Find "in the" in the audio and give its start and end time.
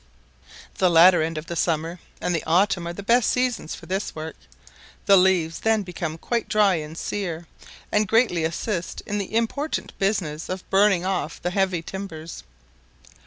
9.01-9.35